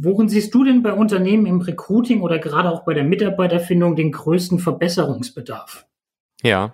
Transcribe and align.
worin 0.00 0.28
siehst 0.28 0.54
du 0.54 0.64
denn 0.64 0.82
bei 0.82 0.92
Unternehmen 0.92 1.46
im 1.46 1.60
Recruiting 1.60 2.22
oder 2.22 2.38
gerade 2.38 2.70
auch 2.70 2.84
bei 2.84 2.94
der 2.94 3.04
Mitarbeiterfindung 3.04 3.96
den 3.96 4.12
größten 4.12 4.58
Verbesserungsbedarf? 4.58 5.86
Ja, 6.42 6.72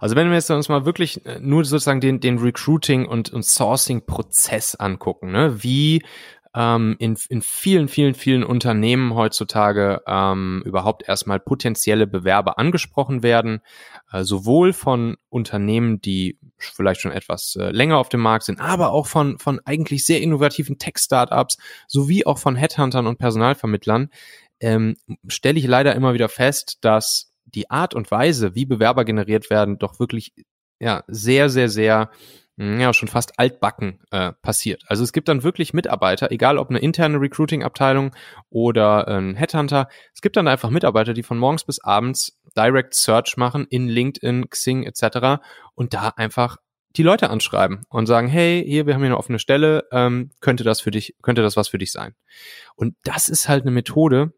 also 0.00 0.14
wenn 0.14 0.28
wir 0.28 0.34
jetzt 0.34 0.50
uns 0.50 0.68
mal 0.68 0.84
wirklich 0.84 1.24
äh, 1.26 1.40
nur 1.40 1.64
sozusagen 1.64 2.00
den, 2.00 2.20
den 2.20 2.38
Recruiting 2.38 3.06
und, 3.06 3.32
und 3.32 3.44
Sourcing-Prozess 3.44 4.76
angucken, 4.76 5.32
ne? 5.32 5.62
wie 5.62 6.04
ähm, 6.56 6.96
in, 6.98 7.18
in 7.28 7.42
vielen, 7.42 7.86
vielen, 7.86 8.14
vielen 8.14 8.42
Unternehmen 8.42 9.14
heutzutage 9.14 10.00
ähm, 10.06 10.62
überhaupt 10.64 11.06
erstmal 11.06 11.38
potenzielle 11.38 12.06
Bewerber 12.06 12.58
angesprochen 12.58 13.22
werden, 13.22 13.60
äh, 14.10 14.24
sowohl 14.24 14.72
von 14.72 15.18
Unternehmen, 15.28 16.00
die 16.00 16.38
vielleicht 16.58 17.02
schon 17.02 17.12
etwas 17.12 17.56
äh, 17.56 17.70
länger 17.70 17.98
auf 17.98 18.08
dem 18.08 18.20
Markt 18.20 18.46
sind, 18.46 18.58
aber 18.58 18.92
auch 18.92 19.06
von, 19.06 19.38
von 19.38 19.60
eigentlich 19.66 20.06
sehr 20.06 20.22
innovativen 20.22 20.78
Tech-Startups, 20.78 21.58
sowie 21.86 22.24
auch 22.24 22.38
von 22.38 22.56
Headhuntern 22.56 23.06
und 23.06 23.18
Personalvermittlern, 23.18 24.08
ähm, 24.58 24.96
stelle 25.28 25.58
ich 25.58 25.66
leider 25.66 25.94
immer 25.94 26.14
wieder 26.14 26.30
fest, 26.30 26.78
dass 26.80 27.34
die 27.44 27.70
Art 27.70 27.94
und 27.94 28.10
Weise, 28.10 28.54
wie 28.54 28.64
Bewerber 28.64 29.04
generiert 29.04 29.50
werden, 29.50 29.78
doch 29.78 30.00
wirklich 30.00 30.32
ja 30.80 31.04
sehr, 31.06 31.50
sehr, 31.50 31.68
sehr 31.68 32.10
ja 32.56 32.94
schon 32.94 33.08
fast 33.08 33.38
altbacken 33.38 34.00
äh, 34.10 34.32
passiert. 34.32 34.84
Also 34.86 35.04
es 35.04 35.12
gibt 35.12 35.28
dann 35.28 35.42
wirklich 35.42 35.74
Mitarbeiter, 35.74 36.30
egal 36.32 36.56
ob 36.58 36.70
eine 36.70 36.78
interne 36.78 37.20
Recruiting-Abteilung 37.20 38.14
oder 38.48 39.06
ein 39.08 39.34
Headhunter, 39.34 39.88
es 40.14 40.22
gibt 40.22 40.36
dann 40.36 40.48
einfach 40.48 40.70
Mitarbeiter, 40.70 41.12
die 41.12 41.22
von 41.22 41.38
morgens 41.38 41.64
bis 41.64 41.80
abends 41.80 42.40
Direct 42.56 42.94
Search 42.94 43.36
machen 43.36 43.66
in 43.68 43.88
LinkedIn, 43.88 44.48
Xing 44.48 44.84
etc. 44.84 45.42
und 45.74 45.92
da 45.92 46.08
einfach 46.16 46.56
die 46.96 47.02
Leute 47.02 47.28
anschreiben 47.28 47.84
und 47.90 48.06
sagen, 48.06 48.28
hey, 48.28 48.64
hier, 48.66 48.86
wir 48.86 48.94
haben 48.94 49.02
hier 49.02 49.08
eine 49.08 49.18
offene 49.18 49.38
Stelle, 49.38 49.84
ähm, 49.92 50.30
könnte 50.40 50.64
das 50.64 50.80
für 50.80 50.90
dich, 50.90 51.14
könnte 51.20 51.42
das 51.42 51.56
was 51.56 51.68
für 51.68 51.78
dich 51.78 51.92
sein? 51.92 52.14
Und 52.74 52.96
das 53.04 53.28
ist 53.28 53.48
halt 53.50 53.64
eine 53.64 53.70
Methode, 53.70 54.32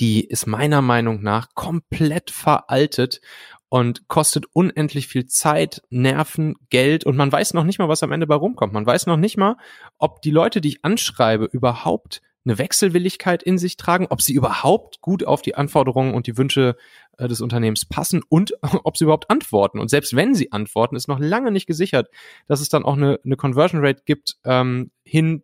die 0.00 0.24
ist 0.26 0.46
meiner 0.46 0.82
Meinung 0.82 1.22
nach 1.22 1.48
komplett 1.54 2.30
veraltet 2.30 3.20
und 3.68 4.08
kostet 4.08 4.46
unendlich 4.52 5.08
viel 5.08 5.26
Zeit, 5.26 5.82
Nerven, 5.90 6.54
Geld 6.70 7.04
und 7.04 7.16
man 7.16 7.32
weiß 7.32 7.54
noch 7.54 7.64
nicht 7.64 7.78
mal, 7.78 7.88
was 7.88 8.02
am 8.02 8.12
Ende 8.12 8.26
bei 8.26 8.34
rumkommt. 8.34 8.72
Man 8.72 8.86
weiß 8.86 9.06
noch 9.06 9.16
nicht 9.16 9.36
mal, 9.36 9.56
ob 9.98 10.22
die 10.22 10.30
Leute, 10.30 10.60
die 10.60 10.68
ich 10.68 10.84
anschreibe, 10.84 11.46
überhaupt 11.46 12.22
eine 12.44 12.58
Wechselwilligkeit 12.58 13.42
in 13.42 13.58
sich 13.58 13.76
tragen, 13.76 14.06
ob 14.08 14.22
sie 14.22 14.32
überhaupt 14.32 15.00
gut 15.00 15.26
auf 15.26 15.42
die 15.42 15.56
Anforderungen 15.56 16.14
und 16.14 16.28
die 16.28 16.38
Wünsche 16.38 16.76
äh, 17.18 17.26
des 17.26 17.40
Unternehmens 17.40 17.84
passen 17.84 18.22
und 18.28 18.54
ob 18.84 18.96
sie 18.96 19.04
überhaupt 19.04 19.30
antworten. 19.30 19.80
Und 19.80 19.90
selbst 19.90 20.14
wenn 20.14 20.34
sie 20.34 20.52
antworten, 20.52 20.94
ist 20.94 21.08
noch 21.08 21.18
lange 21.18 21.50
nicht 21.50 21.66
gesichert, 21.66 22.08
dass 22.46 22.60
es 22.60 22.68
dann 22.68 22.84
auch 22.84 22.96
eine, 22.96 23.18
eine 23.24 23.36
Conversion 23.36 23.84
Rate 23.84 24.02
gibt 24.04 24.36
ähm, 24.44 24.92
hin 25.02 25.42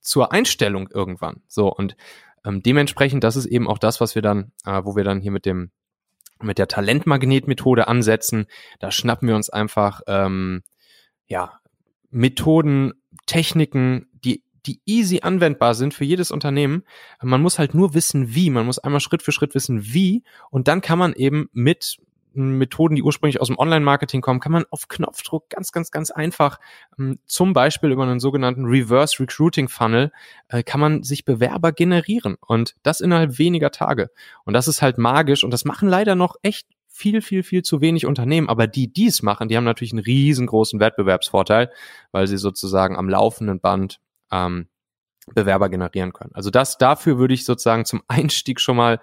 zur 0.00 0.32
Einstellung 0.32 0.88
irgendwann. 0.88 1.42
So 1.48 1.68
und 1.72 1.96
ähm, 2.44 2.62
dementsprechend, 2.62 3.24
das 3.24 3.34
ist 3.34 3.46
eben 3.46 3.66
auch 3.66 3.78
das, 3.78 4.00
was 4.00 4.14
wir 4.14 4.22
dann, 4.22 4.52
äh, 4.64 4.82
wo 4.84 4.94
wir 4.94 5.02
dann 5.02 5.20
hier 5.20 5.32
mit 5.32 5.46
dem 5.46 5.72
mit 6.42 6.58
der 6.58 6.68
Talentmagnetmethode 6.68 7.88
ansetzen. 7.88 8.46
Da 8.78 8.90
schnappen 8.90 9.28
wir 9.28 9.36
uns 9.36 9.50
einfach 9.50 10.02
ähm, 10.06 10.62
ja 11.26 11.60
Methoden, 12.10 12.92
Techniken, 13.26 14.06
die 14.12 14.42
die 14.66 14.80
easy 14.84 15.20
anwendbar 15.22 15.74
sind 15.74 15.94
für 15.94 16.04
jedes 16.04 16.30
Unternehmen. 16.30 16.82
Man 17.22 17.40
muss 17.40 17.58
halt 17.58 17.74
nur 17.74 17.94
wissen, 17.94 18.34
wie. 18.34 18.50
Man 18.50 18.66
muss 18.66 18.78
einmal 18.78 19.00
Schritt 19.00 19.22
für 19.22 19.32
Schritt 19.32 19.54
wissen, 19.54 19.84
wie. 19.84 20.24
Und 20.50 20.68
dann 20.68 20.80
kann 20.80 20.98
man 20.98 21.12
eben 21.12 21.48
mit 21.52 21.98
Methoden, 22.36 22.94
die 22.94 23.02
ursprünglich 23.02 23.40
aus 23.40 23.48
dem 23.48 23.58
Online-Marketing 23.58 24.20
kommen, 24.20 24.40
kann 24.40 24.52
man 24.52 24.64
auf 24.70 24.88
Knopfdruck 24.88 25.50
ganz, 25.50 25.72
ganz, 25.72 25.90
ganz 25.90 26.10
einfach, 26.10 26.58
ähm, 26.98 27.18
zum 27.26 27.52
Beispiel 27.52 27.90
über 27.90 28.04
einen 28.04 28.20
sogenannten 28.20 28.66
Reverse 28.66 29.20
Recruiting 29.20 29.68
Funnel, 29.68 30.12
äh, 30.48 30.62
kann 30.62 30.80
man 30.80 31.02
sich 31.02 31.24
Bewerber 31.24 31.72
generieren 31.72 32.36
und 32.46 32.76
das 32.82 33.00
innerhalb 33.00 33.38
weniger 33.38 33.70
Tage. 33.70 34.10
Und 34.44 34.54
das 34.54 34.68
ist 34.68 34.82
halt 34.82 34.98
magisch 34.98 35.44
und 35.44 35.50
das 35.50 35.64
machen 35.64 35.88
leider 35.88 36.14
noch 36.14 36.36
echt 36.42 36.66
viel, 36.86 37.20
viel, 37.20 37.42
viel 37.42 37.62
zu 37.62 37.80
wenig 37.80 38.06
Unternehmen, 38.06 38.48
aber 38.48 38.66
die, 38.66 38.90
die 38.90 39.06
es 39.06 39.22
machen, 39.22 39.48
die 39.48 39.56
haben 39.56 39.64
natürlich 39.64 39.92
einen 39.92 40.02
riesengroßen 40.02 40.80
Wettbewerbsvorteil, 40.80 41.70
weil 42.10 42.26
sie 42.26 42.38
sozusagen 42.38 42.96
am 42.96 43.08
laufenden 43.08 43.60
Band 43.60 44.00
ähm, 44.32 44.68
Bewerber 45.34 45.68
generieren 45.68 46.12
können. 46.12 46.30
Also 46.34 46.50
das 46.50 46.78
dafür 46.78 47.18
würde 47.18 47.34
ich 47.34 47.44
sozusagen 47.44 47.84
zum 47.84 48.02
Einstieg 48.08 48.60
schon 48.60 48.76
mal 48.76 49.00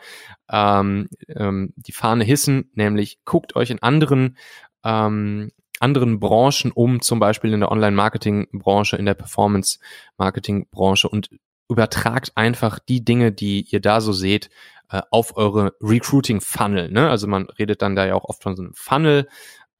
ähm, 0.49 1.09
ähm, 1.27 1.73
die 1.75 1.91
Fahne 1.91 2.23
hissen, 2.23 2.71
nämlich 2.73 3.19
guckt 3.25 3.55
euch 3.55 3.69
in 3.69 3.81
anderen 3.81 4.37
ähm, 4.83 5.51
anderen 5.79 6.19
Branchen 6.19 6.71
um, 6.73 7.01
zum 7.01 7.19
Beispiel 7.19 7.51
in 7.51 7.59
der 7.59 7.71
Online-Marketing-Branche, 7.71 8.95
in 8.95 9.05
der 9.05 9.15
Performance-Marketing-Branche 9.15 11.09
und 11.09 11.29
übertragt 11.69 12.31
einfach 12.35 12.79
die 12.79 13.03
Dinge, 13.03 13.31
die 13.31 13.67
ihr 13.69 13.81
da 13.81 13.99
so 13.99 14.13
seht, 14.13 14.49
äh, 14.89 15.01
auf 15.11 15.35
eure 15.35 15.75
Recruiting-Funnel. 15.81 16.89
Ne? 16.89 17.09
Also 17.09 17.27
man 17.27 17.49
redet 17.59 17.81
dann 17.81 17.95
da 17.95 18.05
ja 18.05 18.15
auch 18.15 18.25
oft 18.25 18.43
von 18.43 18.55
so 18.55 18.63
einem 18.63 18.73
Funnel. 18.75 19.27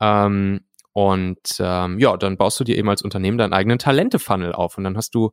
Ähm, 0.02 0.62
und 0.92 1.56
ähm, 1.60 2.00
ja, 2.00 2.18
dann 2.18 2.38
baust 2.38 2.60
du 2.60 2.64
dir 2.64 2.78
eben 2.78 2.90
als 2.90 3.02
Unternehmen 3.02 3.38
deinen 3.38 3.54
eigenen 3.54 3.80
Talente-Funnel 3.80 4.54
auf 4.54 4.78
und 4.78 4.84
dann 4.84 4.98
hast 4.98 5.16
du 5.16 5.32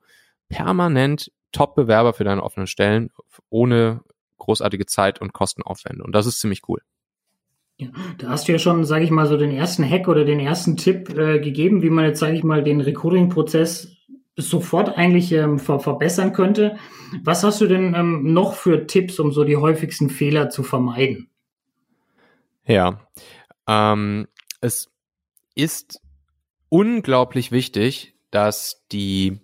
permanent 0.50 1.33
Top-Bewerber 1.53 2.12
für 2.12 2.25
deine 2.25 2.43
offenen 2.43 2.66
Stellen 2.66 3.11
ohne 3.49 4.03
großartige 4.37 4.87
Zeit 4.87 5.21
und 5.21 5.33
Kostenaufwände. 5.33 6.05
Und 6.05 6.12
das 6.12 6.27
ist 6.27 6.41
ziemlich 6.41 6.69
cool. 6.69 6.83
Ja, 7.78 7.88
da 8.19 8.28
hast 8.28 8.47
du 8.47 8.53
ja 8.53 8.59
schon, 8.59 8.84
sage 8.84 9.05
ich 9.05 9.11
mal, 9.11 9.27
so 9.27 9.38
den 9.38 9.53
ersten 9.53 9.88
Hack 9.88 10.06
oder 10.06 10.27
den 10.27 10.38
ersten 10.38 10.77
Tipp 10.77 11.16
äh, 11.16 11.38
gegeben, 11.38 11.83
wie 11.83 11.88
man 11.88 12.05
jetzt, 12.05 12.21
sage 12.21 12.37
ich 12.37 12.44
mal, 12.44 12.62
den 12.62 12.83
Recruiting-Prozess 12.83 13.97
sofort 14.37 14.97
eigentlich 14.99 15.33
ähm, 15.33 15.59
ver 15.59 15.81
verbessern 15.81 16.33
könnte. 16.33 16.77
Was 17.22 17.43
hast 17.43 17.61
du 17.61 17.67
denn 17.67 17.94
ähm, 17.94 18.32
noch 18.32 18.55
für 18.55 18.87
Tipps, 18.87 19.19
um 19.19 19.32
so 19.32 19.44
die 19.44 19.56
häufigsten 19.56 20.11
Fehler 20.11 20.50
zu 20.50 20.62
vermeiden? 20.62 21.31
Ja, 22.67 23.00
ähm, 23.67 24.28
es 24.61 24.91
ist 25.55 26.03
unglaublich 26.69 27.50
wichtig, 27.50 28.15
dass 28.31 28.84
die 28.93 29.41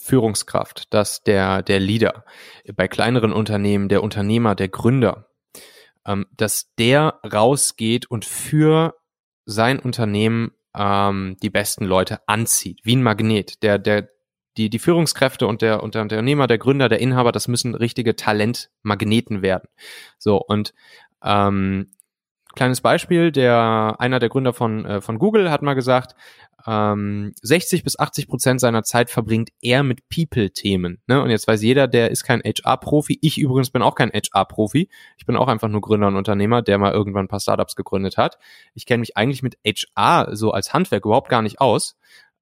Führungskraft, 0.00 0.92
dass 0.92 1.22
der, 1.22 1.62
der 1.62 1.78
Leader 1.80 2.24
bei 2.74 2.88
kleineren 2.88 3.32
Unternehmen, 3.32 3.88
der 3.88 4.02
Unternehmer, 4.02 4.54
der 4.54 4.68
Gründer, 4.68 5.28
ähm, 6.06 6.26
dass 6.36 6.74
der 6.78 7.20
rausgeht 7.30 8.10
und 8.10 8.24
für 8.24 8.94
sein 9.44 9.78
Unternehmen 9.78 10.52
ähm, 10.76 11.36
die 11.42 11.50
besten 11.50 11.84
Leute 11.84 12.20
anzieht, 12.26 12.80
wie 12.84 12.96
ein 12.96 13.02
Magnet. 13.02 13.62
Der, 13.62 13.78
der, 13.78 14.08
die, 14.56 14.70
die 14.70 14.78
Führungskräfte 14.78 15.46
und 15.46 15.62
der, 15.62 15.82
und 15.82 15.94
der 15.94 16.02
Unternehmer, 16.02 16.46
der 16.46 16.58
Gründer, 16.58 16.88
der 16.88 17.00
Inhaber, 17.00 17.32
das 17.32 17.48
müssen 17.48 17.74
richtige 17.74 18.16
Talentmagneten 18.16 19.42
werden. 19.42 19.68
So, 20.18 20.36
und 20.38 20.74
ähm, 21.22 21.92
kleines 22.54 22.80
Beispiel, 22.80 23.32
der 23.32 23.96
einer 23.98 24.18
der 24.18 24.28
Gründer 24.28 24.52
von, 24.52 24.84
äh, 24.84 25.00
von 25.00 25.18
Google 25.18 25.50
hat 25.50 25.62
mal 25.62 25.74
gesagt, 25.74 26.14
ähm, 26.66 27.32
60 27.42 27.84
bis 27.84 27.98
80 27.98 28.28
Prozent 28.28 28.60
seiner 28.60 28.82
Zeit 28.82 29.10
verbringt 29.10 29.50
er 29.62 29.82
mit 29.82 30.08
People-Themen. 30.08 31.00
Ne? 31.06 31.22
Und 31.22 31.30
jetzt 31.30 31.48
weiß 31.48 31.62
jeder, 31.62 31.88
der 31.88 32.10
ist 32.10 32.24
kein 32.24 32.42
HR-Profi. 32.42 33.18
Ich 33.22 33.38
übrigens 33.38 33.70
bin 33.70 33.82
auch 33.82 33.94
kein 33.94 34.10
HR-Profi. 34.10 34.88
Ich 35.16 35.26
bin 35.26 35.36
auch 35.36 35.48
einfach 35.48 35.68
nur 35.68 35.80
Gründer 35.80 36.08
und 36.08 36.16
Unternehmer, 36.16 36.62
der 36.62 36.78
mal 36.78 36.92
irgendwann 36.92 37.26
ein 37.26 37.28
paar 37.28 37.40
Startups 37.40 37.76
gegründet 37.76 38.16
hat. 38.16 38.38
Ich 38.74 38.86
kenne 38.86 39.00
mich 39.00 39.16
eigentlich 39.16 39.42
mit 39.42 39.58
HR 39.64 40.36
so 40.36 40.50
als 40.52 40.74
Handwerk 40.74 41.04
überhaupt 41.04 41.28
gar 41.28 41.42
nicht 41.42 41.60
aus. 41.60 41.96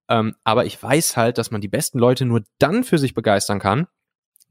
Ähm, 0.09 0.35
aber 0.43 0.65
ich 0.65 0.83
weiß 0.83 1.17
halt, 1.17 1.39
dass 1.39 1.51
man 1.51 1.61
die 1.61 1.69
besten 1.69 1.99
Leute 1.99 2.25
nur 2.25 2.43
dann 2.59 2.83
für 2.83 2.99
sich 2.99 3.15
begeistern 3.15 3.59
kann, 3.59 3.87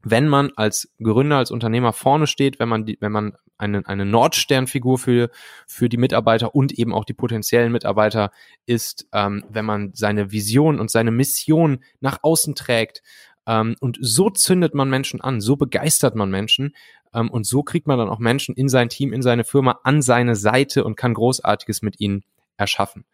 wenn 0.02 0.28
man 0.28 0.52
als 0.56 0.92
Gründer, 1.02 1.38
als 1.38 1.50
Unternehmer 1.50 1.92
vorne 1.92 2.26
steht, 2.26 2.58
wenn 2.58 2.68
man 2.68 2.86
die, 2.86 2.98
wenn 3.00 3.12
man 3.12 3.36
eine, 3.58 3.86
eine 3.86 4.06
Nordsternfigur 4.06 4.98
für, 4.98 5.30
für 5.66 5.88
die 5.88 5.96
Mitarbeiter 5.96 6.54
und 6.54 6.72
eben 6.72 6.94
auch 6.94 7.04
die 7.04 7.14
potenziellen 7.14 7.72
Mitarbeiter 7.72 8.30
ist, 8.66 9.08
ähm, 9.12 9.44
wenn 9.50 9.64
man 9.64 9.90
seine 9.94 10.30
Vision 10.30 10.78
und 10.78 10.90
seine 10.90 11.10
Mission 11.10 11.80
nach 12.00 12.18
außen 12.22 12.54
trägt. 12.54 13.02
Ähm, 13.46 13.74
und 13.80 13.98
so 14.00 14.30
zündet 14.30 14.74
man 14.74 14.88
Menschen 14.88 15.20
an, 15.20 15.40
so 15.40 15.56
begeistert 15.56 16.14
man 16.14 16.30
Menschen 16.30 16.74
ähm, 17.12 17.30
und 17.30 17.46
so 17.46 17.62
kriegt 17.62 17.86
man 17.86 17.98
dann 17.98 18.08
auch 18.08 18.20
Menschen 18.20 18.54
in 18.54 18.68
sein 18.68 18.88
Team, 18.88 19.12
in 19.12 19.22
seine 19.22 19.44
Firma, 19.44 19.80
an 19.82 20.02
seine 20.02 20.36
Seite 20.36 20.84
und 20.84 20.96
kann 20.96 21.14
Großartiges 21.14 21.82
mit 21.82 22.00
ihnen 22.00 22.22
erschaffen. 22.56 23.04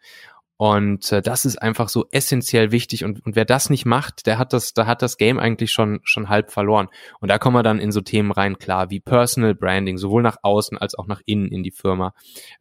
Und 0.57 1.11
äh, 1.11 1.21
das 1.21 1.43
ist 1.43 1.61
einfach 1.61 1.89
so 1.89 2.05
essentiell 2.11 2.71
wichtig. 2.71 3.03
Und, 3.03 3.25
und 3.25 3.35
wer 3.35 3.43
das 3.43 3.69
nicht 3.69 3.85
macht, 3.85 4.25
der 4.25 4.37
hat 4.37 4.53
das, 4.53 4.73
da 4.73 4.85
hat 4.85 5.01
das 5.01 5.17
Game 5.17 5.37
eigentlich 5.37 5.71
schon, 5.71 5.99
schon 6.03 6.29
halb 6.29 6.51
verloren. 6.51 6.87
Und 7.19 7.29
da 7.29 7.37
kommen 7.37 7.55
wir 7.55 7.63
dann 7.63 7.79
in 7.79 7.91
so 7.91 7.99
Themen 7.99 8.31
rein, 8.31 8.57
klar, 8.57 8.89
wie 8.89 9.01
Personal 9.01 9.53
Branding, 9.53 9.97
sowohl 9.97 10.23
nach 10.23 10.37
außen 10.43 10.77
als 10.77 10.95
auch 10.95 11.07
nach 11.07 11.21
innen 11.25 11.51
in 11.51 11.61
die 11.61 11.71
Firma. 11.71 12.13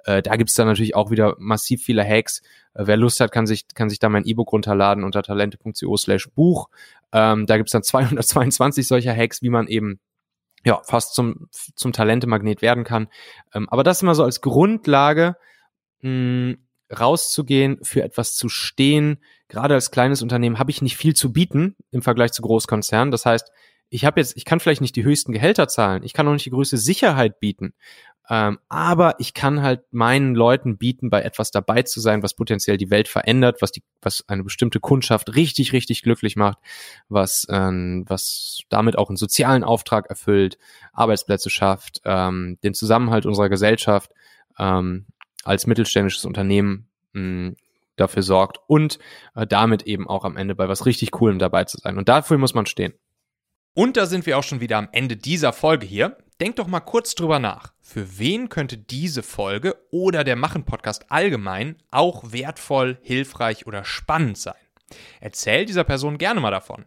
Äh, 0.04 0.22
da 0.22 0.34
gibt's 0.34 0.54
dann 0.54 0.66
natürlich 0.66 0.96
auch 0.96 1.12
wieder 1.12 1.36
massiv 1.38 1.82
viele 1.82 2.04
Hacks. 2.04 2.42
Äh, 2.74 2.86
wer 2.86 2.96
Lust 2.96 3.20
hat, 3.20 3.30
kann 3.30 3.46
sich, 3.46 3.66
kann 3.74 3.88
sich 3.88 4.00
da 4.00 4.08
mein 4.08 4.24
E-Book 4.24 4.50
runterladen 4.52 5.04
unter 5.04 5.22
talente.co 5.22 5.96
slash 5.96 6.28
Buch. 6.34 6.68
Ähm, 7.12 7.46
da 7.46 7.56
gibt's 7.58 7.72
dann 7.72 7.82
222 7.84 8.88
solcher 8.88 9.14
Hacks, 9.14 9.40
wie 9.40 9.50
man 9.50 9.68
eben 9.68 10.00
ja, 10.64 10.80
fast 10.82 11.14
zum, 11.14 11.48
zum 11.52 11.92
Talente-Magnet 11.92 12.60
werden 12.60 12.82
kann. 12.82 13.08
Ähm, 13.54 13.68
aber 13.68 13.84
das 13.84 14.02
immer 14.02 14.16
so 14.16 14.24
als 14.24 14.40
Grundlage, 14.40 15.36
mh, 16.00 16.54
rauszugehen, 16.90 17.78
für 17.82 18.02
etwas 18.02 18.34
zu 18.34 18.48
stehen. 18.48 19.18
Gerade 19.48 19.74
als 19.74 19.90
kleines 19.90 20.22
Unternehmen 20.22 20.58
habe 20.58 20.70
ich 20.70 20.82
nicht 20.82 20.96
viel 20.96 21.14
zu 21.14 21.32
bieten 21.32 21.76
im 21.90 22.02
Vergleich 22.02 22.32
zu 22.32 22.42
Großkonzernen. 22.42 23.10
Das 23.10 23.26
heißt, 23.26 23.50
ich 23.90 24.04
habe 24.04 24.20
jetzt, 24.20 24.36
ich 24.36 24.44
kann 24.44 24.60
vielleicht 24.60 24.80
nicht 24.80 24.96
die 24.96 25.04
höchsten 25.04 25.32
Gehälter 25.32 25.68
zahlen, 25.68 26.02
ich 26.02 26.12
kann 26.12 26.26
auch 26.26 26.32
nicht 26.32 26.46
die 26.46 26.50
größte 26.50 26.78
Sicherheit 26.78 27.38
bieten, 27.38 27.74
ähm, 28.30 28.58
aber 28.68 29.16
ich 29.18 29.34
kann 29.34 29.62
halt 29.62 29.82
meinen 29.92 30.34
Leuten 30.34 30.78
bieten, 30.78 31.10
bei 31.10 31.22
etwas 31.22 31.50
dabei 31.50 31.82
zu 31.82 32.00
sein, 32.00 32.22
was 32.22 32.34
potenziell 32.34 32.78
die 32.78 32.90
Welt 32.90 33.06
verändert, 33.06 33.60
was 33.60 33.70
die, 33.70 33.82
was 34.00 34.24
eine 34.28 34.42
bestimmte 34.42 34.80
Kundschaft 34.80 35.34
richtig, 35.36 35.72
richtig 35.72 36.02
glücklich 36.02 36.34
macht, 36.34 36.58
was, 37.08 37.46
ähm, 37.50 38.04
was 38.08 38.62
damit 38.70 38.96
auch 38.96 39.10
einen 39.10 39.16
sozialen 39.16 39.62
Auftrag 39.62 40.06
erfüllt, 40.08 40.58
Arbeitsplätze 40.92 41.50
schafft, 41.50 42.00
ähm, 42.04 42.58
den 42.64 42.72
Zusammenhalt 42.72 43.26
unserer 43.26 43.50
Gesellschaft 43.50 44.10
ähm, 44.58 45.06
als 45.44 45.66
mittelständisches 45.66 46.24
Unternehmen 46.24 46.88
mh, 47.12 47.52
dafür 47.96 48.22
sorgt 48.22 48.58
und 48.66 48.98
äh, 49.34 49.46
damit 49.46 49.82
eben 49.82 50.08
auch 50.08 50.24
am 50.24 50.36
Ende 50.36 50.54
bei 50.54 50.68
was 50.68 50.86
richtig 50.86 51.10
Coolem 51.12 51.38
dabei 51.38 51.64
zu 51.64 51.78
sein. 51.78 51.98
Und 51.98 52.08
dafür 52.08 52.38
muss 52.38 52.54
man 52.54 52.66
stehen. 52.66 52.94
Und 53.74 53.96
da 53.96 54.06
sind 54.06 54.26
wir 54.26 54.38
auch 54.38 54.44
schon 54.44 54.60
wieder 54.60 54.78
am 54.78 54.88
Ende 54.92 55.16
dieser 55.16 55.52
Folge 55.52 55.86
hier. 55.86 56.16
Denk 56.40 56.56
doch 56.56 56.66
mal 56.66 56.80
kurz 56.80 57.14
drüber 57.14 57.38
nach. 57.38 57.72
Für 57.80 58.18
wen 58.18 58.48
könnte 58.48 58.76
diese 58.76 59.22
Folge 59.22 59.76
oder 59.90 60.24
der 60.24 60.36
Machen-Podcast 60.36 61.10
allgemein 61.10 61.76
auch 61.90 62.32
wertvoll, 62.32 62.98
hilfreich 63.02 63.66
oder 63.66 63.84
spannend 63.84 64.38
sein? 64.38 64.54
Erzähl 65.20 65.64
dieser 65.64 65.84
Person 65.84 66.18
gerne 66.18 66.40
mal 66.40 66.50
davon. 66.50 66.86